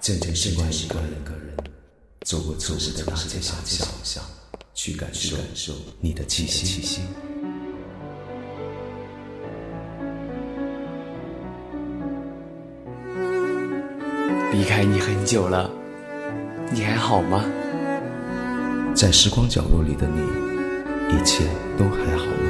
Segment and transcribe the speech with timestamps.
[0.00, 1.56] 渐渐习惯一个人，
[2.26, 3.54] 走过城市的大街小
[4.02, 4.24] 巷，
[4.74, 5.36] 去感受
[6.00, 7.02] 你的气息。
[14.52, 15.70] 离开你很久了，
[16.72, 17.44] 你还好吗？
[18.94, 20.20] 在时光角落里的你，
[21.14, 21.44] 一切
[21.78, 22.49] 都还好吗？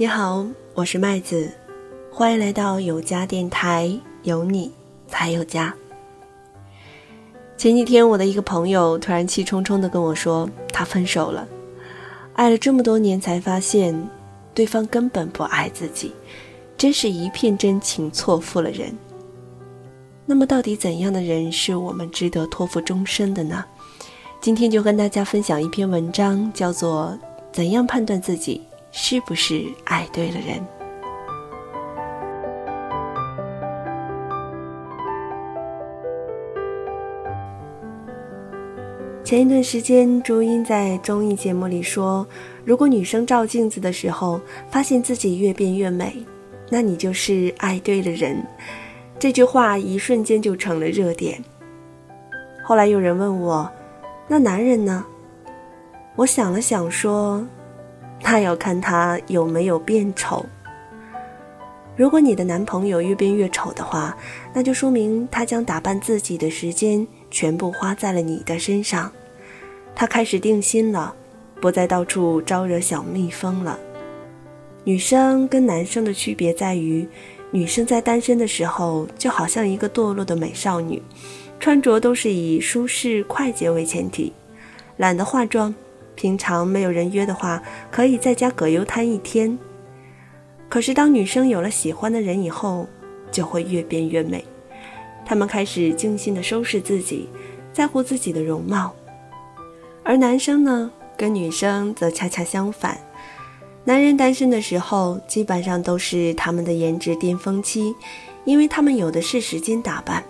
[0.00, 1.52] 你好，我是麦子，
[2.10, 4.72] 欢迎来到有家电台，有你
[5.06, 5.74] 才有家。
[7.58, 11.46] 前几天，我的一个朋友突然气冲冲的跟我说，他分手了，
[12.32, 13.94] 爱了这么多年，才发现
[14.54, 16.14] 对方根本不爱自己，
[16.78, 18.96] 真是一片真情错付了人。
[20.24, 23.62] 那么，到底怎样的人是我们值得托付终身的呢？
[24.40, 27.18] 今天就跟大家分享一篇文章，叫做
[27.52, 28.62] 《怎样判断自己》。
[28.92, 30.60] 是不是爱对了人？
[39.22, 42.26] 前一段时间，朱茵在综艺节目里说
[42.66, 46.26] ：“如果女生照镜子的时候发现自己越变越美，
[46.68, 48.44] 那你就是爱对了人。”
[49.20, 51.40] 这句话一瞬间就成了热点。
[52.64, 53.70] 后来有人问我
[54.26, 55.04] ：“那男人呢？”
[56.16, 57.46] 我想了想说。
[58.22, 60.44] 那要看他有没有变丑。
[61.96, 64.16] 如果你的男朋友越变越丑的话，
[64.54, 69.10] 那就说明他将打扮自己的时间全部花在了你的身上，
[69.94, 71.14] 他开始定心了，
[71.60, 73.78] 不再到处招惹小蜜蜂了。
[74.84, 77.06] 女生跟男生的区别在于，
[77.50, 81.02] 女生在单身的时候就好像一个堕落的美少女，
[81.58, 84.32] 穿着都是以舒适快捷为前提，
[84.96, 85.74] 懒得化妆。
[86.20, 89.58] 平常没有人约的话，可以在家葛优瘫一天。
[90.68, 92.86] 可是当女生有了喜欢的人以后，
[93.32, 94.44] 就会越变越美。
[95.24, 97.30] 她们开始精心的收拾自己，
[97.72, 98.94] 在乎自己的容貌。
[100.04, 103.00] 而男生呢，跟女生则恰恰相反。
[103.84, 107.94] 男人单身的时候，基本上都是他们的颜值巅峰期，
[108.44, 110.22] 因为他们有的是时间打扮。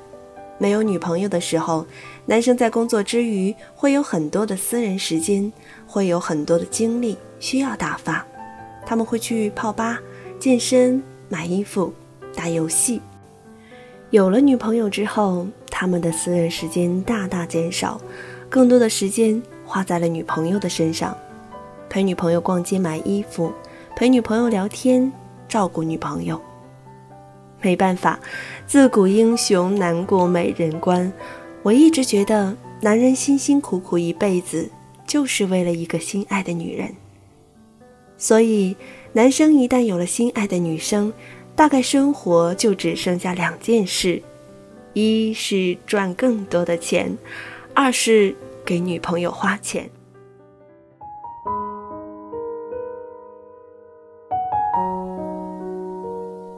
[0.56, 1.84] 没有女朋友的时候，
[2.30, 5.52] 男生在工作之余会有很多的私人时间，
[5.84, 8.24] 会有很多的精力需要打发。
[8.86, 9.98] 他们会去泡吧、
[10.38, 11.92] 健身、买衣服、
[12.32, 13.02] 打游戏。
[14.10, 18.00] 有了女朋友之后，他们的私人时间大大减少，
[18.48, 21.18] 更多的时间花在了女朋友的身上，
[21.88, 23.52] 陪女朋友逛街买衣服，
[23.96, 25.12] 陪女朋友聊天，
[25.48, 26.40] 照顾女朋友。
[27.60, 28.20] 没办法，
[28.68, 31.12] 自古英雄难过美人关。
[31.62, 34.70] 我一直觉得，男人辛辛苦苦一辈子，
[35.06, 36.94] 就是为了一个心爱的女人。
[38.16, 38.74] 所以，
[39.12, 41.12] 男生一旦有了心爱的女生，
[41.54, 44.22] 大概生活就只剩下两件事：
[44.94, 47.14] 一是赚更多的钱，
[47.74, 48.34] 二是
[48.64, 49.90] 给女朋友花钱。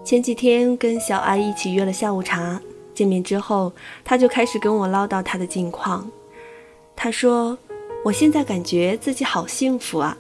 [0.05, 2.61] 前几天跟小爱一起约了下午茶，
[2.95, 3.73] 见面之后，
[4.05, 6.11] 他就开始跟我唠叨他的近况。
[6.95, 7.57] 他说
[8.05, 10.17] ：“我现在感觉自己好幸福啊，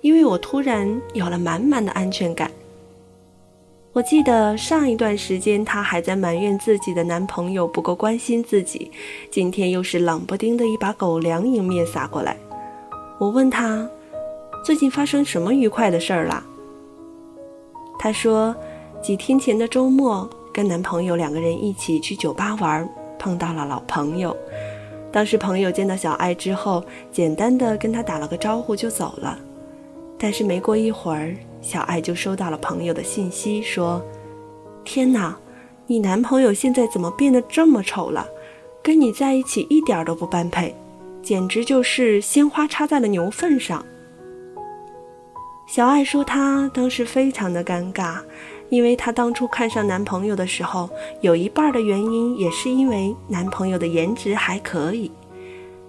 [0.00, 2.50] 因为我突然有了满满的安全感。”
[3.92, 8.90] 我记得上一段时间，她还在埋怨自己的男朋友不够关心自己，
[9.30, 12.36] 今天又是冷不丁的一把狗粮迎面撒过来。
[13.18, 13.88] 我问他
[14.64, 16.44] ：“最近发生什么愉快的事儿了？”
[17.98, 18.54] 他说。
[19.02, 24.34] 几天前的周末，跟男朋友两个人一起去酒吧玩，碰到了老朋友。
[25.10, 29.36] 当时朋友见到小爱之后，简单的跟他打了个招呼就走了。
[30.16, 34.00] 但是没过一会儿，小爱就收到了朋友的信息，说
[34.84, 35.36] ：“天哪，
[35.88, 38.24] 你男朋友现在怎么变得这么丑了？
[38.80, 40.72] 跟你在一起一点都不般配，
[41.20, 43.84] 简直就是鲜花插在了牛粪上。”
[45.66, 48.18] 小爱说：“她当时非常的尴尬，
[48.70, 50.88] 因为她当初看上男朋友的时候，
[51.20, 55.10] 有一半的原因也是因为男朋友的颜值还可以。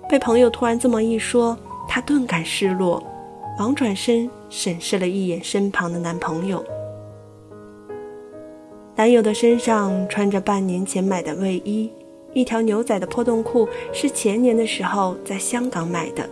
[0.10, 1.58] 被朋友突然这么一说，
[1.88, 3.04] 她顿感失落，
[3.58, 6.64] 忙转身审视了一眼身旁的男朋友。
[8.96, 11.92] 男友的身上穿着半年前买的卫衣，
[12.34, 16.30] 一条牛仔的破洞裤是前年的时候在香港买的，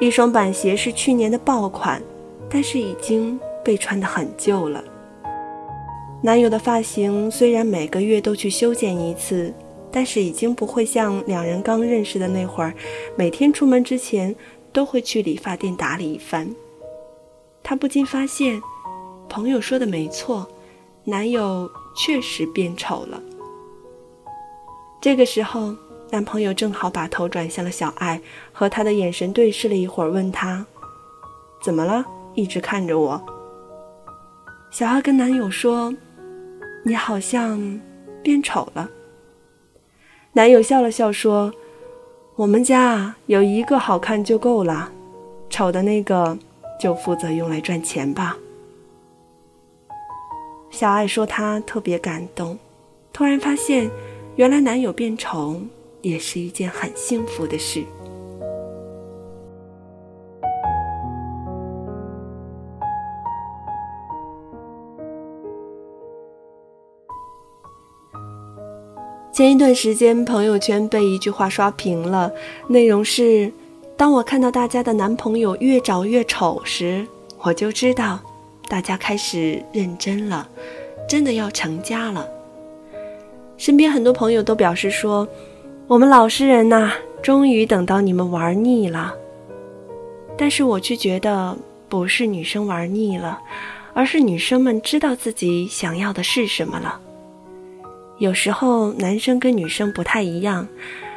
[0.00, 2.02] 一双板鞋是去年的爆款，
[2.50, 4.82] 但是已经被穿得很旧了。
[6.22, 9.52] 男友的发型虽然每个月都去修剪一次，
[9.90, 12.74] 但是已经不会像两人刚认识的那会儿，
[13.16, 14.34] 每天出门之前
[14.70, 16.54] 都会去理发店打理一番。
[17.62, 18.60] 她不禁发现，
[19.30, 20.46] 朋友说的没错。
[21.04, 23.20] 男友确实变丑了。
[25.00, 25.74] 这个时候，
[26.10, 28.20] 男朋友正好把头转向了小爱，
[28.52, 30.64] 和她的眼神对视了一会儿，问她
[31.64, 32.04] ：“怎么了？
[32.34, 33.20] 一直看着我。”
[34.70, 35.92] 小爱跟男友说
[36.82, 37.80] ：“你好像
[38.22, 38.90] 变丑了。”
[40.32, 41.52] 男友笑了笑说
[42.36, 44.92] ：“我们家有一个好看就够了，
[45.48, 46.38] 丑的那个
[46.78, 48.36] 就负责用来赚钱吧。”
[50.70, 52.58] 小爱说：“她特别感动，
[53.12, 53.90] 突然发现，
[54.36, 55.60] 原来男友变丑
[56.00, 57.84] 也是一件很幸福的事。”
[69.40, 72.30] 前一段时间，朋友圈被一句话刷屏了，
[72.68, 73.50] 内容是
[73.96, 77.06] ：“当我看到大家的男朋友越找越丑时，
[77.38, 78.20] 我就知道。”
[78.68, 80.46] 大家开始认真了，
[81.08, 82.28] 真的要成家了。
[83.56, 85.26] 身边很多朋友都表示说
[85.88, 86.92] ：“我们老实人呐，
[87.22, 89.14] 终于等到你们玩腻了。”
[90.36, 91.56] 但是我却觉得
[91.88, 93.40] 不是女生玩腻了，
[93.94, 97.00] 而是女生们知道自己想要的是什么了。
[98.20, 100.68] 有时候男生跟女生不太一样，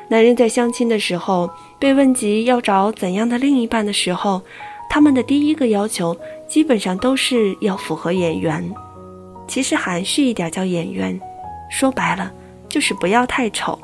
[0.08, 1.48] 男人在相亲的时候
[1.78, 4.42] 被问及要找怎样的另一半的时候。
[4.90, 6.16] 他们的第一个要求
[6.48, 8.72] 基本上都是要符合眼缘，
[9.48, 11.20] 其实含蓄一点叫眼缘，
[11.68, 12.32] 说白了
[12.70, 13.80] 就是不要太丑。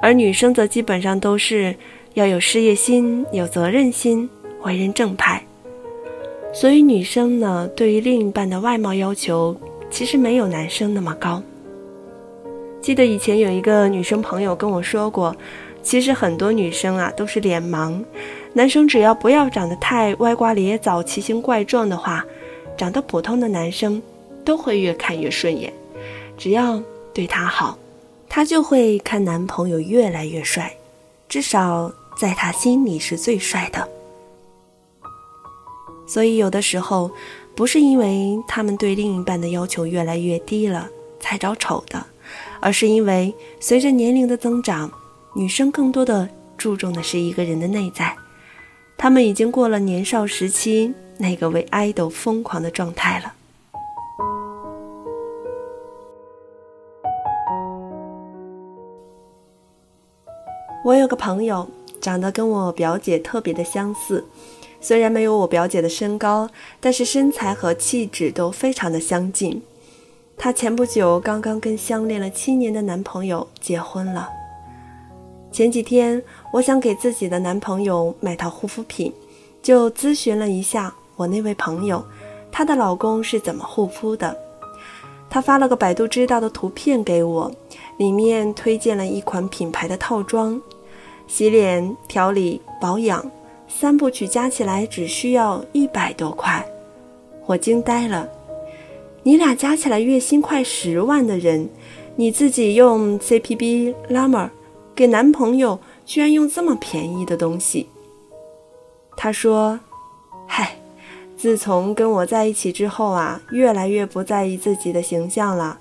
[0.00, 1.74] 而女生则基本上都是
[2.14, 4.30] 要有事业心、有责任心、
[4.62, 5.42] 为人正派。
[6.52, 9.60] 所以女生呢，对于另一半的外貌要求
[9.90, 11.42] 其实没有男生那么高。
[12.80, 15.36] 记得以前有一个女生朋友跟我说过，
[15.82, 18.02] 其实很多女生啊都是脸盲。
[18.54, 22.24] 男生只要不要长得太歪瓜裂枣、奇形怪状的话，
[22.76, 24.02] 长得普通的男生
[24.44, 25.72] 都会越看越顺眼。
[26.38, 26.82] 只要
[27.12, 27.78] 对他好，
[28.28, 30.74] 他就会看男朋友越来越帅，
[31.28, 33.86] 至少在他心里是最帅的。
[36.06, 37.10] 所以有的时候，
[37.54, 40.88] 不是因为他们对另一半的要求越来越低了
[41.20, 42.04] 才找丑的，
[42.60, 44.90] 而是因为随着年龄的增长，
[45.34, 48.16] 女生更多的注重的是一个人的内在。
[48.96, 53.34] 她们已经过了年少时期那个为爱豆疯狂的状态了。
[60.82, 61.68] 我有个朋友，
[62.00, 64.26] 长得跟我表姐特别的相似，
[64.80, 66.48] 虽然没有我表姐的身高，
[66.80, 69.62] 但是身材和气质都非常的相近。
[70.42, 74.26] 她前不久刚刚跟相恋了七年的男朋友结婚了。
[75.52, 76.20] 前几天，
[76.50, 79.12] 我想给自己的男朋友买套护肤品，
[79.62, 82.02] 就咨询了一下我那位朋友，
[82.50, 84.34] 她的老公是怎么护肤的。
[85.28, 87.52] 她发了个百度知道的图片给我，
[87.98, 90.58] 里面推荐了一款品牌的套装，
[91.26, 93.30] 洗脸、调理、保养
[93.68, 96.66] 三部曲加起来只需要一百多块，
[97.44, 98.26] 我惊呆了。
[99.22, 101.68] 你俩加起来月薪快十万的人，
[102.16, 104.50] 你自己用 CPB、l a m e r
[104.94, 107.88] 给男朋友居然用这么便宜的东西。
[109.16, 109.78] 他说
[110.48, 110.76] ：“嗨，
[111.36, 115.78] 自从跟我在一起之后啊，越来越不在意自己的形象了。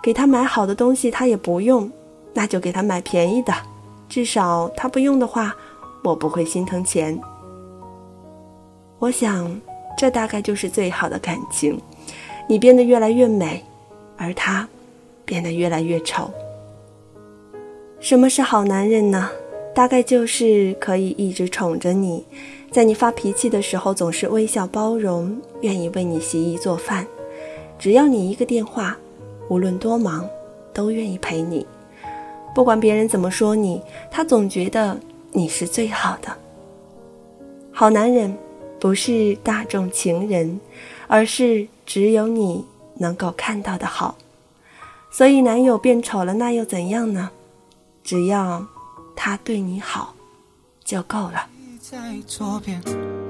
[0.00, 1.90] 给他买好的东西他也不用，
[2.34, 3.52] 那就给他买便宜的，
[4.08, 5.52] 至少他不用的话，
[6.04, 7.20] 我不会心疼钱。
[9.00, 9.60] 我想，
[9.98, 11.80] 这大概就是最好的感情。
[12.46, 13.62] 你变得越来越美，
[14.16, 14.68] 而他
[15.24, 16.30] 变得越来越丑。”
[17.98, 19.30] 什么是好男人呢？
[19.74, 22.24] 大概就是可以一直宠着你，
[22.70, 27.06] 在你发脾气的时候总是微笑包容，愿意为你洗衣做饭，
[27.78, 28.96] 只要你一个电话，
[29.48, 30.26] 无论多忙，
[30.72, 31.66] 都愿意陪你。
[32.54, 34.98] 不管别人怎么说你，他总觉得
[35.32, 36.34] 你是最好的。
[37.70, 38.34] 好男人
[38.80, 40.58] 不是大众情人，
[41.06, 42.66] 而是只有你
[42.96, 44.18] 能够看到的好。
[45.10, 47.30] 所以男友变丑了，那又怎样呢？
[48.04, 48.66] 只要
[49.14, 50.14] 他对你好，
[50.84, 51.46] 就够了。
[51.80, 52.82] 在左边，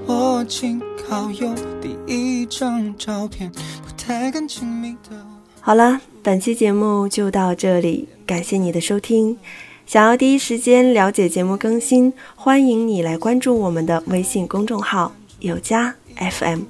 [0.07, 5.25] 我紧靠右第一张照片，不太敢亲密的。
[5.61, 9.37] 好了，本期节目就到这里，感谢你的收听。
[9.85, 16.63] 想要第一时间了解节目更新，欢迎你来关注我们的微信公众号“有家 FM”，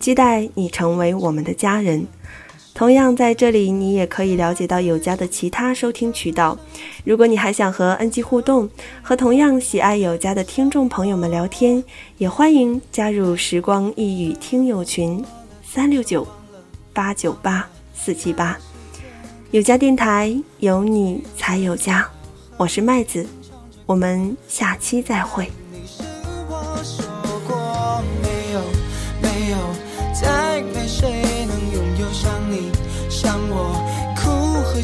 [0.00, 2.06] 期待你成为我们的家人。
[2.74, 6.58] 同样，在这里你也可以了解到有家的其他收听渠道。
[7.04, 8.68] 如果你还想和恩基互动，
[9.00, 11.82] 和同样喜爱有家的听众朋友们聊天，
[12.18, 15.24] 也欢迎加入时光一语听友群：
[15.64, 16.26] 三六九
[16.92, 18.58] 八九八四七八。
[19.52, 22.04] 有家电台，有你才有家。
[22.56, 23.24] 我是麦子，
[23.86, 25.48] 我们下期再会。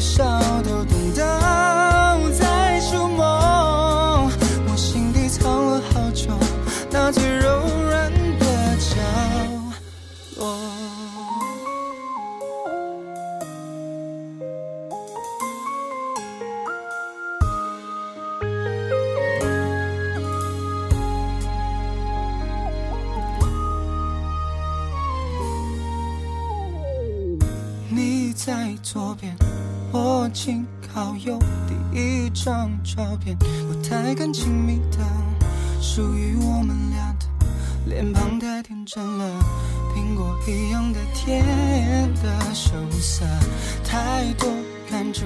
[0.01, 0.23] 笑
[0.63, 1.21] 都懂得
[2.31, 3.23] 在触摸，
[4.67, 6.35] 我心底藏了好久，
[6.89, 8.95] 那最柔软的角
[10.37, 10.57] 落。
[27.89, 29.37] 你在左边。
[29.93, 34.97] 我紧靠右，第一张照片不太敢亲密的，
[35.81, 37.25] 属于我们俩的，
[37.87, 39.25] 脸庞太天真了，
[39.93, 41.43] 苹果一样的甜
[42.23, 42.71] 的羞
[43.01, 43.25] 涩，
[43.83, 44.47] 太多
[44.89, 45.25] 感触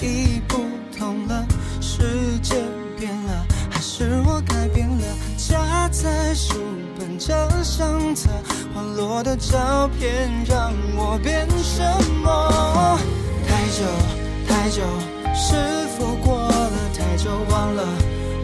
[0.00, 0.56] 已不
[0.96, 1.46] 同了，
[1.82, 2.54] 世界
[2.98, 5.04] 变了，还是我改变了？
[5.36, 6.54] 夹在书
[6.98, 8.30] 本这相册，
[8.74, 11.82] 滑落的照片让我变什
[12.22, 12.98] 么？
[13.70, 13.84] 太久
[14.48, 14.82] 太久，
[15.32, 15.54] 是
[15.96, 17.30] 否过了太久？
[17.50, 17.84] 忘了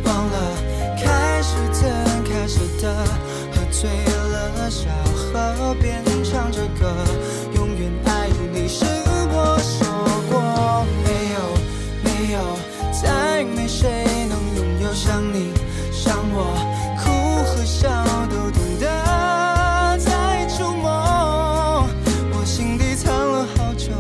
[0.05, 0.39] 忘了，
[0.97, 1.91] 开始怎
[2.23, 2.95] 开始的，
[3.51, 6.95] 喝醉了，小河边唱着歌，
[7.57, 9.85] 永远爱你是我说
[10.31, 11.39] 过，没有
[12.05, 12.39] 没有，
[12.93, 15.53] 再没谁能拥有像你
[15.91, 16.55] 像我，
[17.03, 17.91] 哭和笑
[18.31, 18.87] 都懂得
[19.99, 21.85] 在触摸，
[22.31, 23.91] 我心底藏了好久，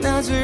[0.00, 0.34] 那最